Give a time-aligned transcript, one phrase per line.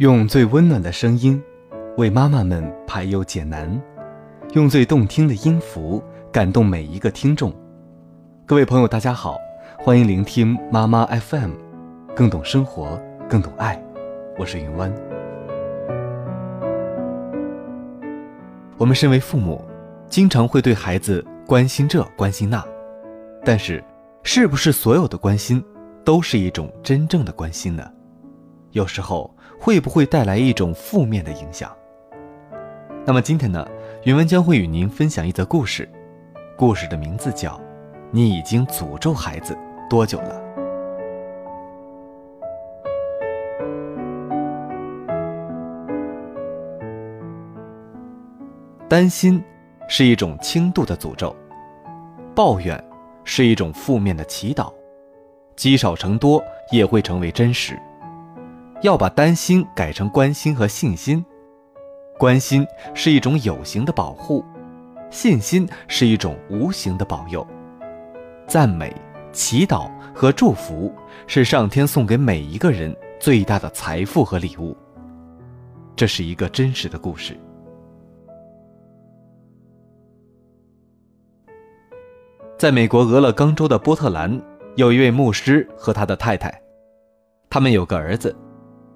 [0.00, 1.38] 用最温暖的声音，
[1.98, 3.68] 为妈妈们排忧解难；
[4.54, 6.02] 用最动听的音符，
[6.32, 7.52] 感动每一个听众。
[8.46, 9.36] 各位朋友，大家好，
[9.78, 11.50] 欢迎聆听妈妈 FM，
[12.16, 12.98] 更懂生活，
[13.28, 13.78] 更懂爱。
[14.38, 14.90] 我是云湾。
[18.78, 19.62] 我们身为父母，
[20.08, 22.64] 经常会对孩子关心这关心那，
[23.44, 23.84] 但是，
[24.22, 25.62] 是不是所有的关心
[26.02, 27.86] 都是一种真正的关心呢？
[28.72, 31.70] 有时候会不会带来一种负面的影响？
[33.04, 33.66] 那么今天呢，
[34.04, 35.88] 云文将会与您分享一则故事，
[36.56, 37.52] 故事的名字叫
[38.12, 40.40] 《你已经诅咒孩子多久了》。
[48.88, 49.42] 担心
[49.88, 51.34] 是一种轻度的诅咒，
[52.34, 52.82] 抱怨
[53.24, 54.72] 是一种负面的祈祷，
[55.56, 57.76] 积少成多也会成为真实。
[58.82, 61.22] 要把担心改成关心和信心，
[62.18, 64.42] 关心是一种有形的保护，
[65.10, 67.46] 信心是一种无形的保佑。
[68.46, 68.94] 赞美、
[69.32, 70.90] 祈祷和祝福
[71.26, 74.74] 是上天送给每一个人最大的财富和礼物。
[75.94, 77.38] 这是一个真实的故事。
[82.56, 84.40] 在美国俄勒冈州的波特兰，
[84.76, 86.62] 有一位牧师和他的太太，
[87.50, 88.34] 他们有个儿子。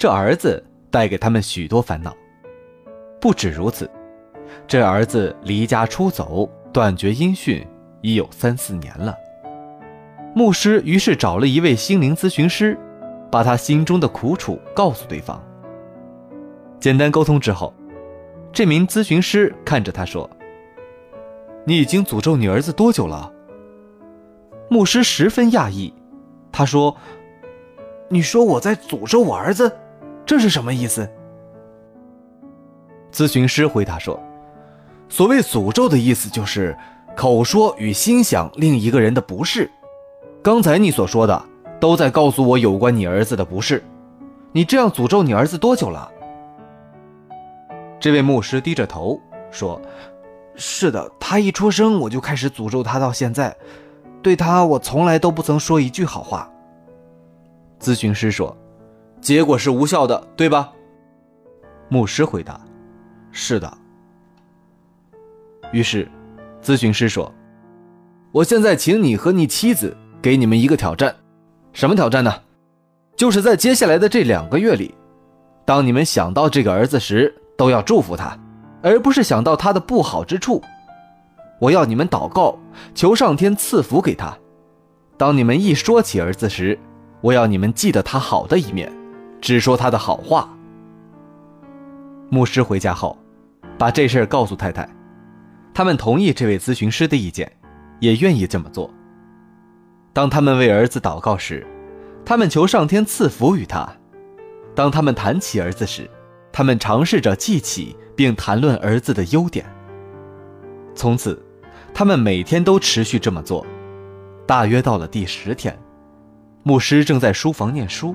[0.00, 2.16] 这儿子带给他们许多烦恼。
[3.20, 3.88] 不止如此，
[4.66, 7.68] 这儿子离家出走，断绝音讯，
[8.00, 9.14] 已有三四年了。
[10.34, 12.78] 牧师于是找了一位心灵咨询师，
[13.30, 15.38] 把他心中的苦楚告诉对方。
[16.78, 17.74] 简单沟通之后，
[18.54, 20.30] 这名咨询师看着他说
[21.66, 23.30] ：“你已经诅咒你儿子多久了？”
[24.70, 25.92] 牧师十分讶异，
[26.50, 26.96] 他说
[28.08, 29.70] ：“你说我在诅咒我儿子？”
[30.30, 31.10] 这是什么意思？
[33.10, 34.16] 咨询师回答说
[35.10, 36.78] ：“所谓诅咒的意思，就是
[37.16, 39.68] 口说与心想另一个人的不是。
[40.40, 41.44] 刚才你所说的，
[41.80, 43.82] 都在告诉我有关你儿子的不是。
[44.52, 46.08] 你这样诅咒你儿子多久了？”
[47.98, 49.20] 这位牧师低着头
[49.50, 49.82] 说
[50.54, 53.56] ：“是的，他一出生我就开始诅咒他，到现在，
[54.22, 56.48] 对他我从来都不曾说一句好话。”
[57.82, 58.56] 咨询师说。
[59.20, 60.72] 结果是无效的，对吧？
[61.88, 62.60] 牧师回答
[63.32, 63.78] ：“是的。”
[65.72, 66.08] 于是，
[66.62, 67.32] 咨询师说
[68.32, 71.14] ：“我现在请你和你妻子给你们一个挑战，
[71.72, 72.32] 什么挑战呢？
[73.16, 74.94] 就是在接下来的这两个月里，
[75.64, 78.38] 当你们想到这个儿子时，都要祝福他，
[78.82, 80.62] 而不是想到他的不好之处。
[81.60, 82.58] 我要你们祷告，
[82.94, 84.36] 求上天赐福给他。
[85.18, 86.78] 当你们一说起儿子时，
[87.20, 88.90] 我要你们记得他好的一面。”
[89.40, 90.48] 只说他的好话。
[92.28, 93.18] 牧师回家后，
[93.78, 94.88] 把这事儿告诉太太，
[95.74, 97.50] 他们同意这位咨询师的意见，
[97.98, 98.88] 也愿意这么做。
[100.12, 101.66] 当他们为儿子祷告时，
[102.24, 103.88] 他们求上天赐福于他；
[104.74, 106.08] 当他们谈起儿子时，
[106.52, 109.64] 他们尝试着记起并谈论儿子的优点。
[110.94, 111.42] 从此，
[111.94, 113.66] 他们每天都持续这么做。
[114.46, 115.76] 大约到了第十天，
[116.62, 118.14] 牧师正在书房念书。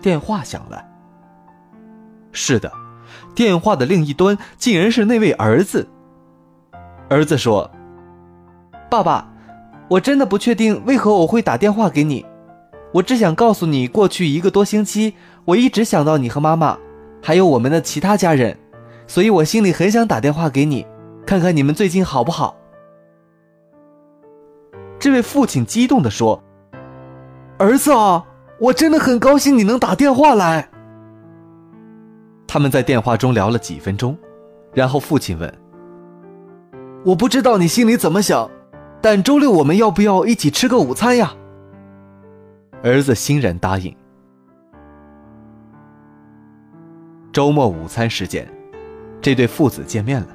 [0.00, 0.84] 电话响了。
[2.32, 2.72] 是的，
[3.34, 5.86] 电话的另一端竟然是那位儿子。
[7.08, 7.68] 儿子说
[8.88, 9.28] ：“爸爸，
[9.88, 12.24] 我真的不确定为何我会打电话给你。
[12.92, 16.78] 我只想告诉你，过去一个多星期，我一直想到你和妈妈，
[17.20, 18.56] 还有我们的其他家人，
[19.06, 20.86] 所以我心里很想打电话给你，
[21.26, 22.56] 看看你们最近好不好。”
[25.00, 26.40] 这位父亲激动地说
[27.58, 28.24] ：“儿子啊！”
[28.60, 30.68] 我真的很高兴你能打电话来。
[32.46, 34.16] 他们在电话中聊了几分钟，
[34.74, 35.52] 然后父亲问
[37.06, 38.50] ：“我不知道你心里怎么想，
[39.00, 41.32] 但周六我们要不要一起吃个午餐呀？”
[42.84, 43.94] 儿子欣然答应。
[47.32, 48.46] 周末午餐时间，
[49.22, 50.28] 这对父子见面了。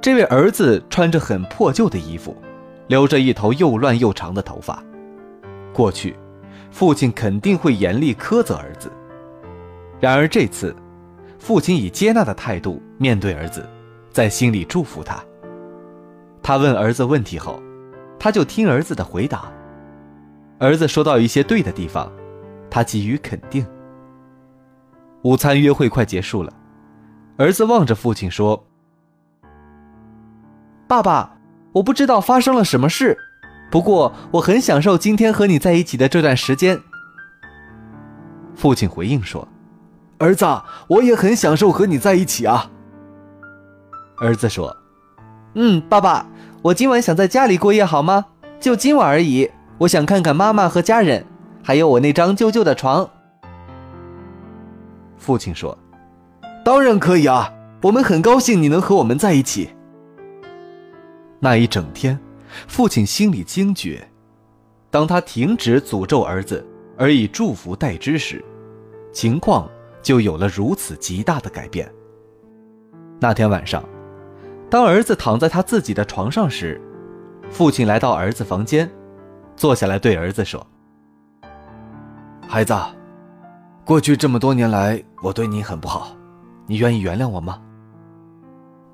[0.00, 2.34] 这位儿子穿着很破旧的衣服，
[2.88, 4.82] 留着一头又乱又长的头发。
[5.72, 6.16] 过去。
[6.70, 8.90] 父亲肯定会严厉苛责儿子，
[9.98, 10.74] 然而这次，
[11.38, 13.68] 父亲以接纳的态度面对儿子，
[14.10, 15.22] 在心里祝福他。
[16.42, 17.60] 他问儿子问题后，
[18.18, 19.50] 他就听儿子的回答。
[20.58, 22.10] 儿子说到一些对的地方，
[22.70, 23.66] 他给予肯定。
[25.22, 26.52] 午餐约会快结束了，
[27.36, 28.66] 儿子望着父亲说
[30.88, 31.36] ：“爸爸，
[31.72, 33.18] 我不知道发生了什么事。”
[33.70, 36.80] 不过我很享受今天和你在一起的这段时间。
[38.56, 39.46] 父亲回应说
[40.18, 40.44] ：“儿子，
[40.88, 42.70] 我也很享受和你在一起啊。
[44.18, 44.76] 儿子说
[45.54, 46.26] ：“嗯，爸爸，
[46.62, 48.26] 我今晚想在家里过夜，好吗？
[48.58, 49.50] 就今晚而已。
[49.78, 51.24] 我想看看妈妈和家人，
[51.62, 53.08] 还有我那张旧旧的床。”
[55.16, 55.78] 父亲说
[56.64, 57.50] ：“当然可以啊，
[57.82, 59.70] 我们很高兴你能和我们在一起。”
[61.40, 62.18] 那一整天，
[62.68, 64.06] 父亲心里惊觉，
[64.90, 66.66] 当他停止诅咒儿子，
[66.96, 68.44] 而以祝福代之时，
[69.12, 69.68] 情况
[70.02, 71.90] 就有了如此极大的改变。
[73.20, 73.82] 那天晚上。
[74.70, 76.80] 当儿子躺在他自己的床上时，
[77.50, 78.88] 父亲来到儿子房间，
[79.56, 80.64] 坐下来对儿子说
[82.46, 82.72] ：“孩子，
[83.84, 86.16] 过去这么多年来，我对你很不好，
[86.68, 87.60] 你愿意原谅我吗？”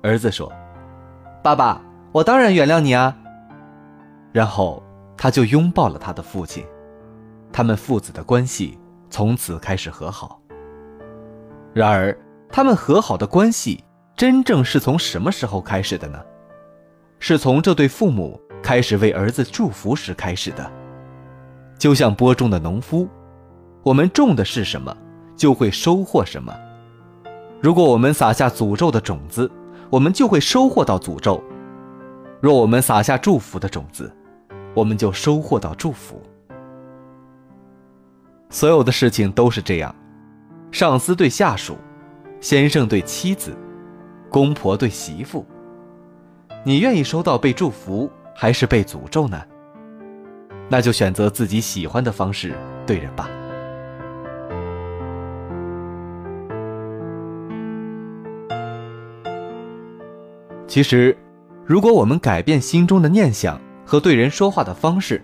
[0.01, 0.51] 儿子说
[1.43, 1.79] ：“爸爸，
[2.11, 3.15] 我当然原谅你啊。”
[4.37, 4.83] 然后
[5.17, 6.63] 他就拥抱了他的父亲，
[7.51, 8.77] 他们父子的关系
[9.09, 10.39] 从此开始和好。
[11.73, 12.15] 然而，
[12.47, 13.83] 他们和好的关系。
[14.15, 16.19] 真正是从什么时候开始的呢？
[17.17, 20.71] 是从这对父母开始为儿子祝福时开始的。
[21.79, 23.09] 就像播种的农夫，
[23.81, 24.95] 我们种的是什么，
[25.35, 26.55] 就会收获什么。
[27.59, 29.49] 如果我们撒下诅咒的种子，
[29.89, 31.41] 我们就会收获到诅咒；
[32.39, 34.15] 若我们撒下祝福的种子，
[34.73, 36.21] 我们就收获到祝福。
[38.49, 39.93] 所有的事情都是这样：
[40.71, 41.77] 上司对下属，
[42.39, 43.55] 先生对妻子。
[44.29, 45.45] 公婆对媳妇，
[46.65, 49.41] 你愿意收到被祝福还是被诅咒呢？
[50.67, 52.53] 那就选择自己喜欢的方式
[52.85, 53.29] 对人吧。
[60.67, 61.17] 其实，
[61.65, 63.57] 如果我们改变心中的念想
[63.87, 65.23] 和对人说话的方式，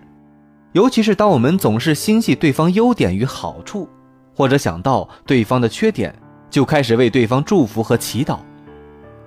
[0.71, 3.89] 尤其是当我们总是心系对方优点与好处，
[4.33, 6.15] 或者想到对方的缺点，
[6.49, 8.39] 就开始为对方祝福和祈祷。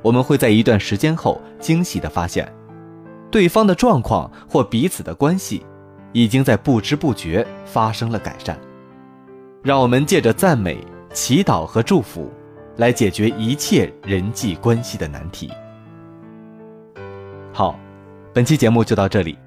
[0.01, 2.51] 我们会在一段时间后惊喜地发现，
[3.31, 5.67] 对方的状况或彼此的关系，
[6.13, 8.59] 已经在不知不觉发生了改善。
[9.63, 10.79] 让我们借着赞美、
[11.13, 12.33] 祈祷和祝福，
[12.77, 15.51] 来解决一切人际关系的难题。
[17.53, 17.79] 好，
[18.37, 19.39] 本期节目就到这里，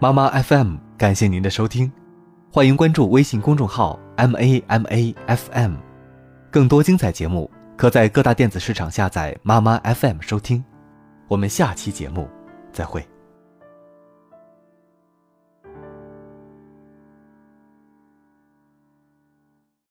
[0.00, 1.92] 妈妈 FM 感谢您的收听，
[2.50, 5.74] 欢迎关注微信公众号 M A M A F M，
[6.50, 7.50] 更多精彩节目。
[7.76, 10.64] 可在各大电子市场下载妈妈 FM 收听，
[11.28, 12.26] 我们下期节目
[12.72, 13.06] 再会。